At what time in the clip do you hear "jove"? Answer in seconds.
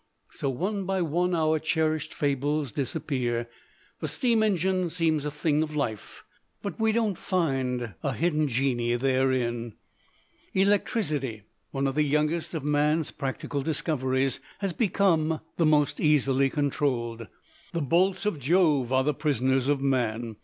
18.39-18.91